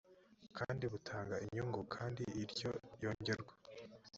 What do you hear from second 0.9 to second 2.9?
butanga inyungu kandi iryo